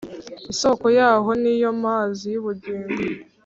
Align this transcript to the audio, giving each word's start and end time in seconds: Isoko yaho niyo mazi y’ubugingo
Isoko 0.53 0.85
yaho 0.97 1.29
niyo 1.41 1.71
mazi 1.83 2.25
y’ubugingo 2.33 2.97